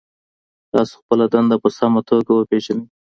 تاسو 0.71 0.93
خپله 1.01 1.25
دنده 1.33 1.55
په 1.63 1.69
سمه 1.77 2.01
توګه 2.09 2.31
وپېژنئ. 2.33 2.85